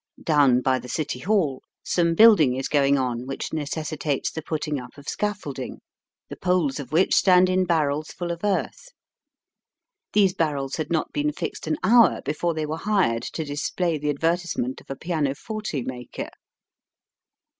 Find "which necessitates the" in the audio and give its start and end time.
3.27-4.41